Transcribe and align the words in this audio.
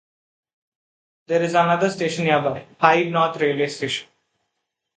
There 1.27 1.43
is 1.43 1.53
another 1.53 1.91
station 1.91 2.25
nearby, 2.25 2.65
Hyde 2.79 3.11
North 3.11 3.39
railway 3.39 3.67
station. 3.67 4.07